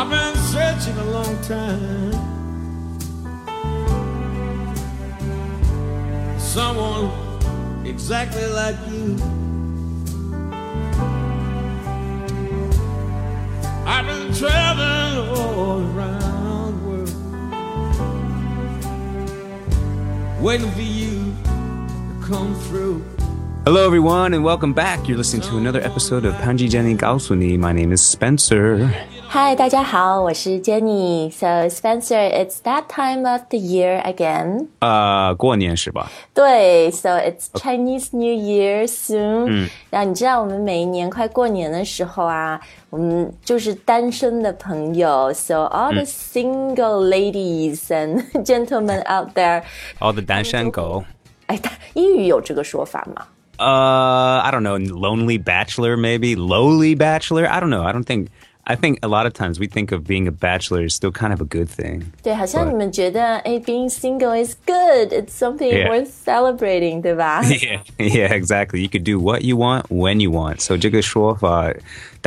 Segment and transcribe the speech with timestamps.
[0.00, 2.12] I've been searching a long time.
[6.38, 7.10] Someone
[7.84, 9.16] exactly like you.
[13.84, 17.12] I've been traveling all around the world,
[20.40, 23.04] waiting for you to come through.
[23.64, 25.08] Hello, everyone, and welcome back.
[25.08, 27.58] You're listening to another episode of Panji Jenny Gaosuni.
[27.58, 28.94] My name is Spencer.
[29.27, 34.67] 嗨，大家好，我是 Jenny。So Spencer, it's that time of the year again.
[34.79, 36.09] 呃，过年是吧？
[36.33, 39.45] 对，So it's Chinese New Year soon。
[39.47, 42.59] 嗯，然后你知道我们每一年快过年的时候啊，
[42.89, 49.63] 我们就是单身的朋友，So all the single ladies and gentlemen out there，
[49.99, 51.03] All the 单身狗。
[51.47, 51.59] 哎，
[51.93, 53.25] 英语有这个说法吗？
[53.57, 54.79] Uh, I don't know.
[54.79, 57.47] Lonely bachelor, maybe lowly bachelor.
[57.47, 57.83] I don't know.
[57.83, 58.27] I don't think.
[58.67, 61.33] I think a lot of times we think of being a bachelor is still kind
[61.33, 62.13] of a good thing.
[62.23, 62.71] 对，好像 Right.
[62.71, 65.09] 你们觉得，哎，being single is good.
[65.11, 65.89] It's something Yeah.
[65.89, 67.43] worth celebrating，对吧？
[67.43, 68.79] Yeah, yeah, exactly.
[68.79, 70.61] You could do what you want when you want.
[70.61, 71.73] So 这个说法，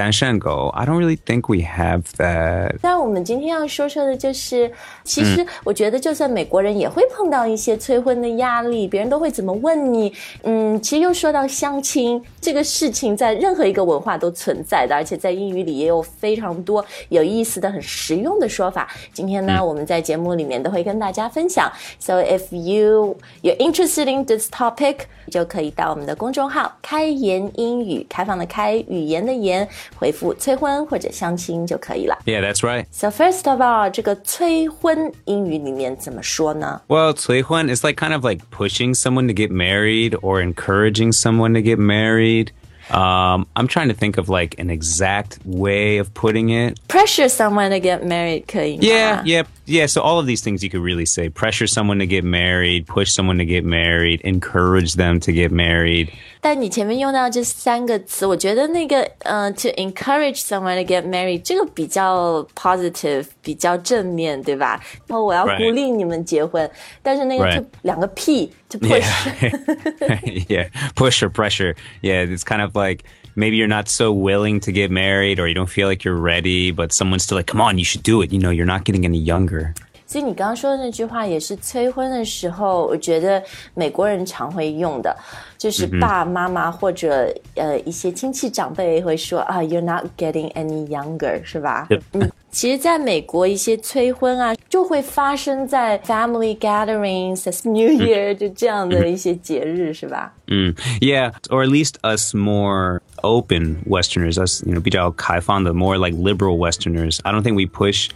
[0.00, 2.76] 单身狗, I don't really think we have that.
[2.82, 4.70] 但我们今天要说说的就是，
[5.04, 10.12] 其实我觉得，就算美国人也会碰到一些催婚的压力，别人都会怎么问你。
[10.42, 18.88] 嗯，其实又说到相亲这个事情，在任何一个文化都存在的，而且在英语里也有非常多有意思的、很实用的说法。
[19.12, 21.70] 今天呢，我们在节目里面都会跟大家分享。
[21.98, 24.98] So if you you're interested in this topic，
[25.30, 32.18] 就可以到我们的公众号“开言英语”，开放的开，语言的言， 回复催婚或者相亲就可以了。
[32.24, 32.86] Yeah, that's right.
[32.90, 36.80] So first of all，这个催婚英语里面怎么说呢？
[36.88, 41.54] Well, 催婚 is like kind of like pushing someone to get married or encouraging someone
[41.54, 42.48] to get married.
[42.88, 46.78] Um, I'm trying to think of like an exact way of putting it.
[46.86, 49.86] Pressure someone to get married 可以吗 Yeah, yeah, yeah.
[49.86, 53.10] So all of these things you could really say: pressure someone to get married, push
[53.10, 56.10] someone to get married, encourage them to get married.
[56.40, 64.80] 但你前面用到这三个词，我觉得那个呃，to encourage someone to get married 这个比较 positive，比较正面，对吧？
[65.08, 65.58] 然后我要 Right.
[65.58, 66.70] 鼓励你们结婚，
[67.02, 67.60] 但是那个 Right.
[67.60, 70.68] to 两个 P to push，、 Yeah, yeah.
[70.94, 71.74] Push or pressure.
[72.00, 75.54] Yeah, it's kind of like maybe you're not so willing to get married, or you
[75.54, 78.32] don't feel like you're ready, but someone's still like, "Come on, you should do it."
[78.32, 79.74] You know, you're not getting any younger.
[80.08, 83.42] 所以你刚刚说的那句话也是催婚的时候，我觉得
[83.74, 85.14] 美国人常会用的，
[85.58, 92.02] 就是爸爸妈妈或者呃一些亲戚长辈会说啊，You're not getting any younger，是吧 Yep.
[92.12, 100.32] 嗯， 其实，在美国一些催婚啊，就会发生在 family gatherings、New Year 就这样的一些节日，是吧？
[100.46, 106.16] Mm, yeah, or at least us more open Westerners, us you know, 比较开放的 more like
[106.16, 107.18] liberal Westerners.
[107.24, 108.08] I don't think we push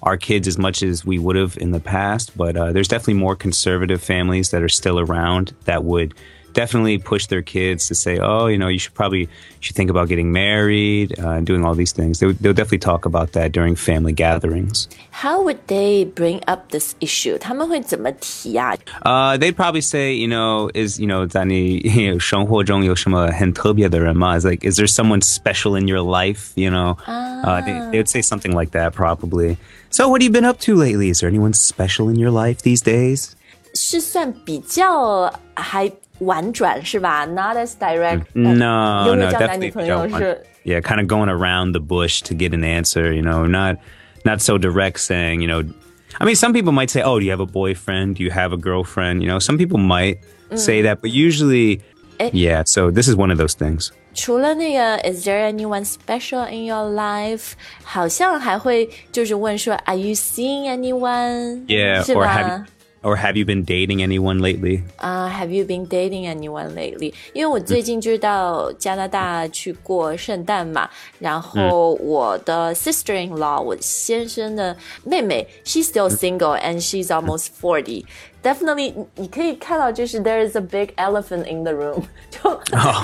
[0.00, 3.14] our kids as much as we would have in the past, but uh, there's definitely
[3.14, 6.14] more conservative families that are still around that would
[6.54, 9.90] definitely push their kids to say, oh, you know, you should probably you should think
[9.90, 12.18] about getting married uh, and doing all these things.
[12.18, 14.88] They would, they'll definitely talk about that during family gatherings.
[15.10, 17.38] How would they bring up this issue？
[17.38, 18.74] 他们会怎么提啊？
[19.04, 24.36] Uh, they'd probably say, you know, is you know, 在你生活中有什么很特别的人吗?
[24.38, 26.50] Is like, is there someone special in your life?
[26.56, 29.58] You know, uh, they, they would say something like that probably.
[29.90, 31.10] So, what have you been up to lately?
[31.10, 33.34] Is there anyone special in your life these days?
[33.74, 35.90] 是算比较还
[36.22, 37.24] 婉转是吧？
[37.26, 39.72] Not as direct、 No, 有没有 no, 交男女 definitely.
[39.72, 43.12] 朋友是 Yeah, kind of going around the bush to get an answer.
[43.12, 43.76] You know, not
[44.24, 45.62] not so direct, saying, you know.
[46.20, 48.16] I mean, some people might say, "Oh, do you have a boyfriend?
[48.16, 50.18] Do you have a girlfriend?" You know, some people might
[50.56, 51.80] say that, but usually,
[52.18, 52.30] Eh.
[52.32, 52.62] yeah.
[52.66, 53.90] So this is one of those things.
[54.14, 57.52] 除了那个 Is there anyone special in your life？
[57.84, 61.64] 好像还会就是问说 Are you seeing anyone？
[61.66, 62.64] Yeah, 是 or 吧 have
[63.02, 64.82] or have you been dating anyone lately?
[64.96, 67.12] 啊、h a v e you been dating anyone lately？
[67.32, 70.88] 因为我最近就是到加拿大去过圣诞嘛，
[71.18, 78.04] 然后我的 sister-in-law，我先生的妹妹，she's still single and she's almost forty。
[78.42, 82.60] Definitely，你你可以看到，就是 there is a big elephant in the room，就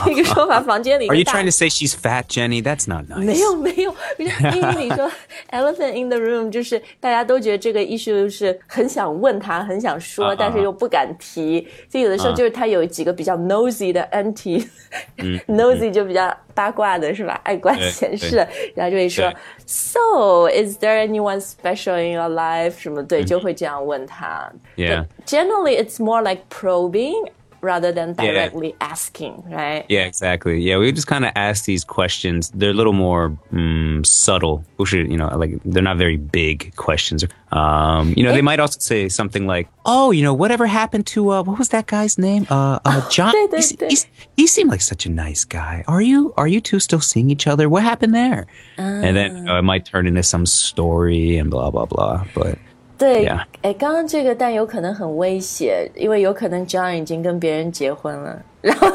[0.06, 2.62] 那个说法，房间里 Are you 大 trying to say she's fat, Jenny?
[2.62, 3.18] That's not nice.
[3.18, 5.10] 没有没有，就是英语里说
[5.50, 11.66] elephant in the room，就是大家都觉得这个 issue 是很想问他，很想说，啊但是又不敢提。
[11.90, 17.40] 所以有的时候就是他有几个比较 nosy 的 auntie，nosy 就比较八卦的是吧？
[17.42, 18.36] 爱管闲事，
[18.76, 19.36] 然后就会说对
[19.66, 22.74] So is there anyone special in your life？
[22.78, 24.48] 什么对，就会这样问他。
[24.76, 25.06] Yeah.
[25.29, 27.29] Generally, it's more like probing.
[27.61, 29.85] rather than directly asking, right?
[29.89, 30.61] Yeah, exactly.
[30.61, 32.51] Yeah, we just kind of ask these questions.
[32.51, 34.63] They're a little more mm, subtle.
[34.91, 37.25] You know, like they're not very big questions.
[37.51, 41.31] Um, you know, they might also say something like, "Oh, you know, whatever happened to
[41.31, 42.47] uh, what was that guy's name?
[42.49, 43.33] Uh, uh John.
[43.51, 45.83] He's, he's, he seemed like such a nice guy.
[45.87, 47.67] Are you are you two still seeing each other?
[47.67, 48.47] What happened there?"
[48.77, 52.23] And then you know, it might turn into some story and blah blah blah.
[52.33, 52.57] But
[52.98, 53.26] 对，
[53.62, 58.88] 哎，刚刚这个但有可能很危险，因为有可能 John 已经跟别人结婚了，然后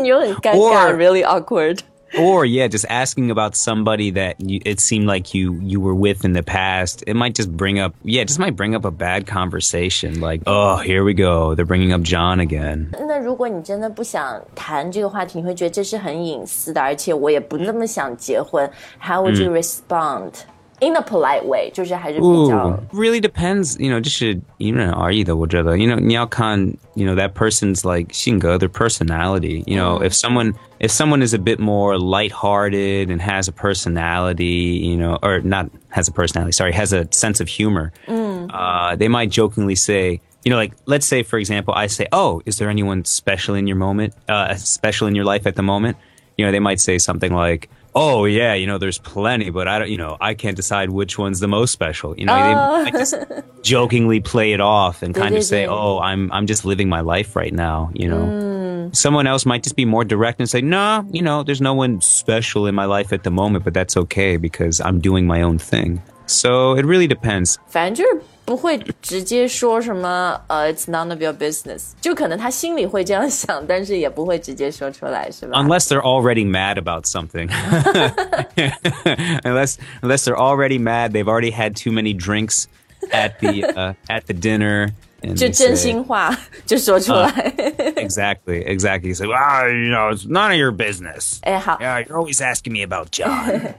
[0.00, 5.94] 你又很尴尬，really awkward。Or yeah, just asking about somebody that you, it seemed like you you were
[5.94, 7.02] with in the past.
[7.06, 10.18] It might just bring up yeah, it just might bring up a bad conversation.
[10.18, 12.86] Like oh, here we go, they're bringing up John again.
[13.06, 18.68] 那如果你真的不想谈这个话题，你会觉得这是很隐私的，而且我也不那么想结婚。
[18.98, 20.32] How would you respond?
[20.82, 22.78] in a polite way，就是还是比较。
[22.92, 25.34] Really depends, you know，就是因人而异的。
[25.36, 26.58] 我觉得，you know，你要看，
[26.94, 29.64] you know that person's like 性格，their personality.
[29.66, 34.78] You know, if someone if someone is a bit more lighthearted and has a personality,
[34.80, 39.08] you know, or not has a personality, sorry, has a sense of humor, uh, they
[39.08, 40.20] might jokingly say.
[40.44, 43.66] You know, like let's say, for example, I say, "Oh, is there anyone special in
[43.66, 44.14] your moment?
[44.28, 45.96] Uh, special in your life at the moment?"
[46.38, 49.78] You know, they might say something like, oh yeah, you know, there's plenty, but I
[49.78, 52.16] don't, you know, I can't decide which one's the most special.
[52.18, 52.84] You know, oh.
[52.84, 53.14] they just
[53.62, 57.34] jokingly play it off and kind of say, oh, I'm, I'm just living my life
[57.34, 57.90] right now.
[57.94, 58.96] You know, mm.
[58.96, 62.00] someone else might just be more direct and say, nah, you know, there's no one
[62.00, 65.58] special in my life at the moment, but that's okay because I'm doing my own
[65.58, 66.02] thing.
[66.26, 67.58] So it really depends.
[67.66, 75.58] 反正就是 不会直接说什么呃、uh,，It's none of your business，就可能他心里会这样想，但是也不会直接说出来，是吧？
[75.60, 77.48] Unless they're already mad about something.
[79.44, 82.64] unless unless they're already mad, they've already had too many drinks
[83.12, 84.90] at the uh, at the dinner.
[85.36, 86.32] 就真心话
[86.64, 87.28] 就说出来。
[87.28, 89.12] Uh, exactly, exactly.
[89.12, 91.40] So, ah, you know, it's none of your business.
[91.42, 91.76] 哎，好。
[91.80, 93.74] Yeah, you're always asking me about John.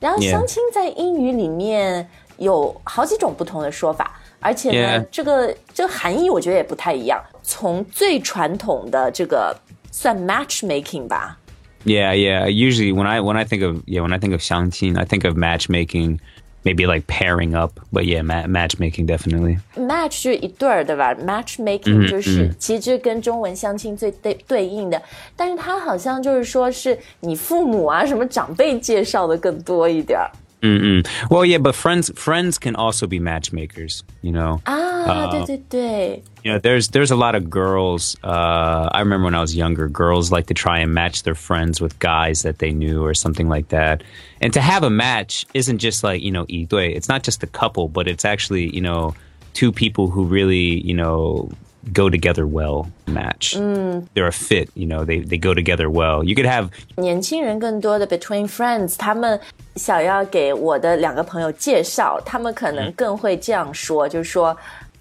[0.00, 7.21] 然后相亲在英语里面 有好几种不同的说法，而且呢，这个这个含义我觉得也不太一样。
[7.43, 9.55] 从最传统的这个
[9.91, 11.37] 算 matchmaking 吧。
[11.85, 12.47] Yeah, yeah.
[12.47, 15.27] Usually when I when I think of yeah when I think of 相亲 I think
[15.27, 16.19] of matchmaking.
[16.67, 17.79] maybe like pairing up.
[17.93, 19.59] But yeah, ma- matchmaking definitely.
[19.77, 25.01] Match 就是一对儿，对吧？Matchmaking 就是、嗯、其实跟中文相亲最对对应的，
[25.37, 30.29] 但是它好像就是说是你父母啊什么长辈介绍的更多一点儿。
[30.62, 31.04] Mm-mm.
[31.28, 34.04] Well, yeah, but friends friends can also be matchmakers.
[34.22, 34.62] You know.
[34.64, 36.22] Ah, uh, 对对对.
[36.44, 38.16] You know, there's there's a lot of girls.
[38.22, 41.80] Uh, I remember when I was younger, girls like to try and match their friends
[41.80, 44.04] with guys that they knew or something like that.
[44.40, 47.88] And to have a match isn't just like you know, It's not just a couple,
[47.88, 49.14] but it's actually you know
[49.54, 51.50] two people who really you know
[51.92, 53.56] go together well match.
[53.56, 54.06] Mm.
[54.14, 56.22] They're a fit, you know, they, they go together well.
[56.22, 59.40] You could have 年轻人更多的 between friends，他们
[59.76, 64.56] 想要给我的两个朋友介绍，他们可能更会这样说，就是说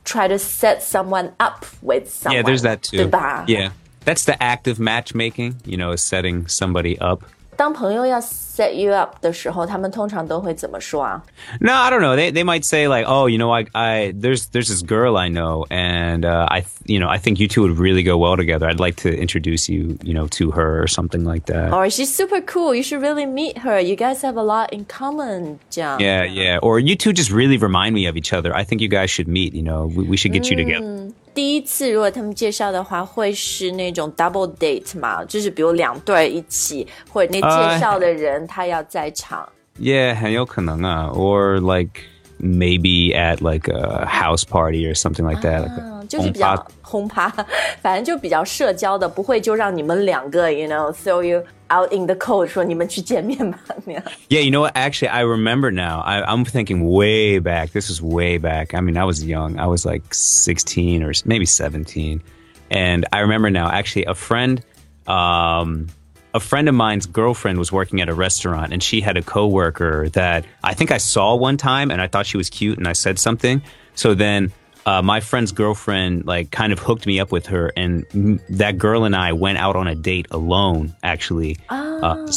[0.06, 2.36] try to set someone up with someone.
[2.36, 2.98] Yeah, there's that too.
[2.98, 3.46] 对吧?
[3.48, 3.72] Yeah.
[4.04, 7.22] That's the act of matchmaking, you know, setting somebody up.
[7.58, 11.22] 当朋友要 set you up 的时候，他们通常都会怎么说啊？
[11.60, 12.16] No, I don't know.
[12.16, 15.30] They they might say like, oh, you know, I I there's there's this girl I
[15.30, 18.68] know, and uh, I you know I think you two would really go well together.
[18.68, 21.72] I'd like to introduce you, you know, to her or something like that.
[21.72, 22.74] Or she's super cool.
[22.74, 23.80] You should really meet her.
[23.80, 25.60] You guys have a lot in common.
[25.70, 26.00] 这样。
[26.00, 26.58] Yeah, yeah.
[26.64, 28.56] Or you two just really remind me of each other.
[28.56, 29.54] I think you guys should meet.
[29.54, 31.05] You know, we, we should get you together.
[31.37, 39.47] 第一次如果他们介绍的话，会是那种 double date 嘛，就是比如两对一起，或者那介绍的人他要在场。
[39.79, 42.01] Yeah，很有可能啊，or like
[42.40, 47.30] maybe at like a house party or something like that，、啊、就是比较轰趴，
[47.82, 54.04] 反正就比较社交的，不会就让你们两个，you know throw you out in the cold 说你们去见面吧那样。
[54.30, 54.76] Yeah, you know what?
[54.76, 56.02] Actually, I remember now.
[56.02, 57.74] I, I'm thinking way back.
[57.74, 58.74] This is way back.
[58.74, 59.60] I mean, I was young.
[59.60, 62.22] I was like 16 or maybe 17,
[62.70, 63.70] and I remember now.
[63.70, 64.62] Actually, a friend.
[65.08, 65.88] Um,
[66.35, 70.09] a friend of mine's girlfriend was working at a restaurant and she had a coworker
[70.11, 72.93] that I think I saw one time and I thought she was cute and I
[72.93, 73.63] said something.
[73.95, 74.53] So then
[74.87, 78.79] uh, my friend's girlfriend like kind of hooked me up with her, and m- that
[78.79, 80.95] girl and I went out on a date alone.
[81.03, 82.01] Actually, oh.
[82.01, 82.33] uh,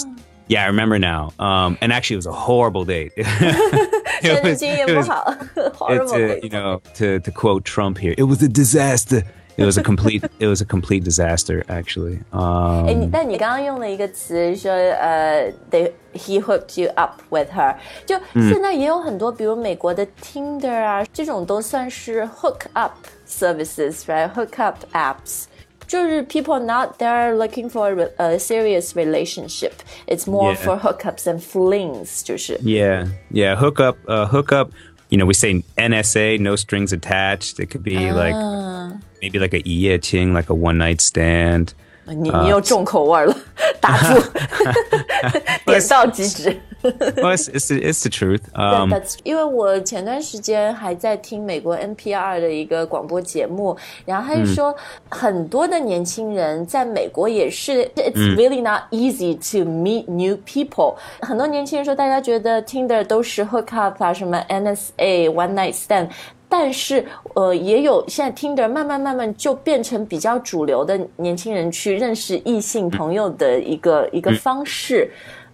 [0.47, 1.31] yeah, I remember now.
[1.37, 3.13] Um, and actually, it was a horrible date.
[3.17, 9.23] it was, it was, you know, to to quote Trump here, it was a disaster.
[9.56, 10.24] It was a complete.
[10.40, 12.18] it was a complete disaster, actually.
[12.32, 17.76] Um, 哎，你但你刚刚用了一个词说，呃，they he hooked you up with her。
[18.04, 18.16] 就
[18.50, 22.94] 现在也有很多，比如美国的 Tinder 啊，这种都算是 hook up
[23.28, 25.44] services，right？hook up apps。
[25.86, 29.72] 就是 people not they're looking for a serious relationship.
[30.08, 30.56] It's more Yeah.
[30.56, 33.54] for hookups and flings，就是 Yeah, yeah.
[33.56, 34.70] Hook up, uh, hook up.
[35.10, 37.60] You know, we say NSA, no strings attached.
[37.60, 38.34] It could be like
[39.20, 41.68] maybe like a 一夜情, like a one night stand.
[42.06, 43.34] 你你 又重口味了，
[43.80, 44.22] 打住，
[45.64, 46.60] 点 到即止。
[46.82, 48.42] well, it's, it's, it's the truth.
[48.52, 54.76] Um, That's 因为我前段时间还在听美国 NPR 的一个广播节目，然后他就说，
[55.08, 60.96] 很多的年轻人在美国也是，It's really not easy to meet new people。
[61.22, 66.10] 很多年轻人说，大家觉得 Tinder 都是 hook up 啊，什么 NSA one night stand。
[66.49, 75.09] 但是，呃，也有现在 Tinder 慢慢慢慢就变成比较主流的年轻人去认识异性朋友的一个、一个方式。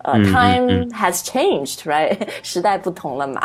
[0.06, 2.16] 呃、t i m e has changed, right？
[2.44, 3.42] 时代不同了嘛。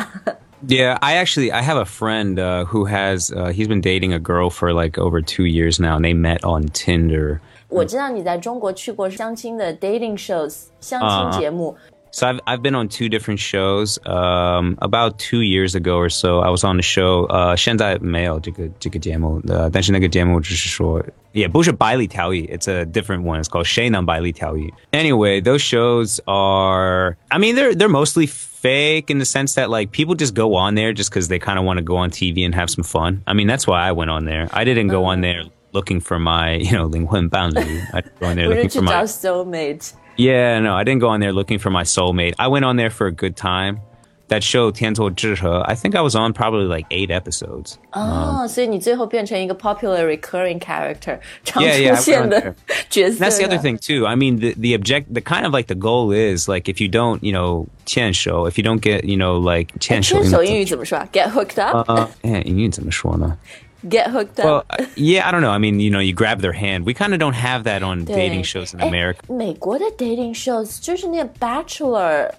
[0.68, 4.18] yeah, I actually I have a friend uh, who has uh, he's been dating a
[4.18, 7.40] girl for like over two years now, and they met on Tinder.
[7.68, 11.74] 我知道你在中国去过相亲的 dating shows 相亲节目。
[12.11, 13.99] So I've I've been on two different shows.
[14.05, 17.27] Um, about two years ago or so, I was on the show.
[17.27, 23.43] Uh, 现在没有这个这个节目，呃，但是那个节目只是说，也不是百里挑一，it's a different one.
[23.43, 24.73] It's called 谁能百里挑一.
[24.93, 27.17] Anyway, those shows are.
[27.27, 30.75] I mean, they're they're mostly fake in the sense that like people just go on
[30.75, 33.23] there just because they kind of want to go on TV and have some fun.
[33.27, 34.47] I mean, that's why I went on there.
[34.53, 35.43] I didn't go on there
[35.73, 37.59] looking for my you know 灵魂伴侣.
[37.91, 40.83] I didn't go on there 不是 looking 去 for my 找 soulmate， yeah, no, I
[40.83, 42.33] didn't go on there looking for my soulmate.
[42.37, 43.79] I went on there for a good time.
[44.27, 47.75] That show, 天作之合, I think I was on probably like eight episodes.
[47.91, 52.53] 哦，所以你最后变成一个 popular recurring character，常 Yeah, yeah, 出现 I went 的 there.
[52.89, 53.23] 角色。
[53.23, 54.07] That's the other thing too.
[54.07, 56.89] I mean, the the object, the kind of like the goal is like if you
[56.89, 61.07] don't, you know, 牵手, if you don't get, you know, like 牵手,牵手英语怎么说啊？
[61.13, 63.37] Get hooked up，Get uh, eh, 英语怎么说呢?
[64.11, 64.81] hooked Well, up。
[64.81, 65.51] uh, yeah, I don't know.
[65.51, 66.85] I mean, you know, you grab their hand.
[66.85, 69.19] We kind of don't have that on 对 dating shows in 哎 America.
[69.27, 72.31] 美国的 dating shows 就是那个 Bachelor，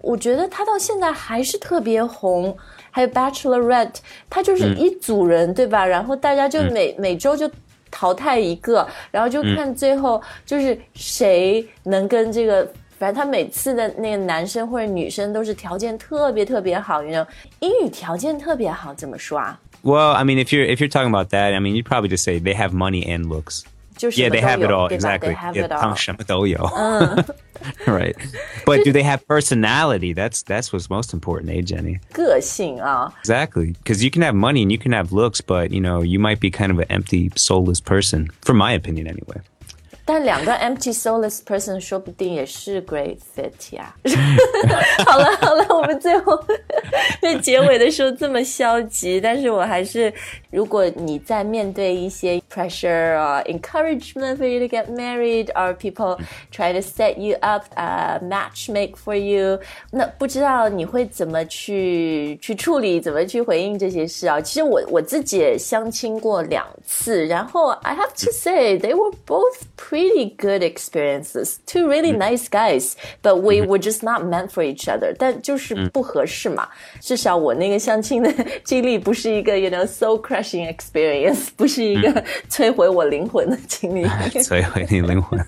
[0.00, 2.56] 我觉得他到现在还是特别红。
[2.90, 3.96] 还有 Bachelorette，
[4.30, 5.84] 他就是一组人，对吧？
[5.84, 7.50] 然后大家就每、每周就
[7.90, 12.66] 淘汰一个，然后就看最后就是谁能跟这个。
[12.96, 17.26] 反正他每次的那个男生或者女生都是条件特别特别好，你知道，
[17.58, 19.58] 英语条件特别好，怎么说啊？
[19.82, 22.24] Well, I mean, if you're if you're talking about that, I mean, you'd probably just
[22.24, 23.64] say they have money and looks.
[23.96, 24.88] 就什 Yeah, 么 they 都 have it 有 all.
[24.88, 25.28] 对吧 Exactly.
[25.28, 25.80] They have Yeah, it all.
[25.80, 26.58] 汤什么都有.
[27.86, 28.14] right.
[28.66, 30.12] But do they have personality?
[30.12, 32.00] That's that's what's most important, eh, Jenny?
[32.12, 33.74] 个性啊， Exactly.
[33.84, 36.40] Because you can have money and you can have looks, but you know, you might
[36.40, 38.30] be kind of an empty, soulless person.
[38.42, 39.40] From my opinion, anyway.
[40.08, 43.94] 但两个 empty soulless person 说不定也是 great fit 呀。
[45.06, 46.38] 好了好了，我们最后
[47.22, 50.12] 在结尾的时候这么消极，但是我还是，
[50.50, 56.18] 如果你在面对一些 pressure 啊、encouragement for you to get married, or people
[56.52, 59.58] try to set you up, uh, match make for you，
[59.90, 64.40] 那不知道你会怎么去去处理，怎么去回应这些事啊？
[64.40, 71.58] 其实我我自己也相亲过两次，然后 I have to say they were both pretty good experiences.
[71.66, 75.14] Two really nice guys, but we were just not meant for each other.
[75.18, 76.68] 但就是不合适嘛。
[77.00, 78.32] 至少我那个相亲的
[78.64, 84.06] 经历不是一个 you know soul crushing experience，不是一个摧毁我灵魂的经历。
[84.42, 85.38] 所以会你灵魂。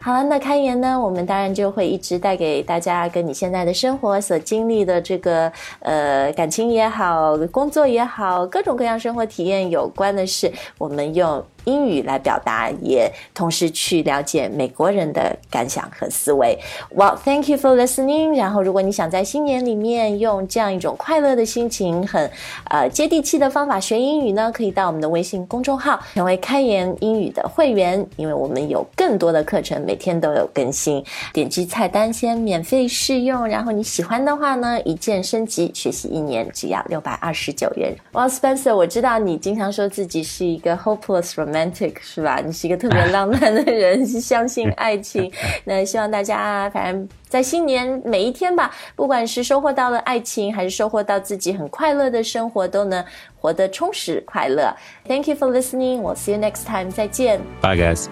[0.00, 16.57] 好了，那开言呢，我们当然就会一直带给大家跟你现在的生活所经历的这个呃感情也好，工作也好，各种各样生活体验有关的事，我们用 英语来表达，也同时去了解美国人的感想和思维。
[16.95, 18.37] Well, thank you for listening。
[18.37, 22.29] 然后，如果你想在新年里面用这样一种快乐的心情，很
[22.69, 31.03] 呃接地气的方法学英语呢，可以到我们的微信公众号成为开言英语的会员，因为我们有更多的课程，每天都有更新。
[31.33, 37.93] 点击菜单先免费试用，然后你喜欢的话呢，一键升级，学习一年只要六百二十九元。
[38.13, 41.54] Well, Spencer，我知道你经常说自己是一个 hopeless romantic，
[42.00, 42.40] 是吧？
[42.44, 45.30] 你是一个特别浪漫的人，是相信爱情。
[45.64, 47.08] 那希望大家反正。
[47.30, 53.04] 在新年每一天吧，不管是收获到了爱情，还是收获到自己很快乐的生活，都能
[53.38, 54.74] 活得充实快乐。
[55.06, 56.00] Thank you for listening.
[56.00, 56.90] We'll see you next time.
[56.90, 57.40] 再见。
[57.62, 58.08] Bye, guys.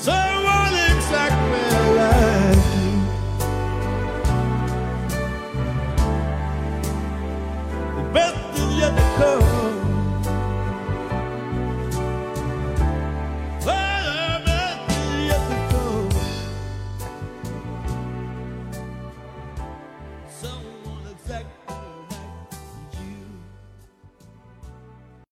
[0.00, 1.60] Someone exactly
[1.98, 3.02] like you.
[7.94, 9.55] The best is yet to come.